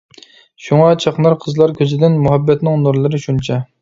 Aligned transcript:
شۇڭا 0.67 0.87
چاقنار 1.03 1.37
قىزلار 1.45 1.75
كۆزىدىن، 1.81 2.17
مۇھەببەتنىڭ 2.25 2.83
نۇرلىرى 2.87 3.21
شۇنچە. 3.29 3.61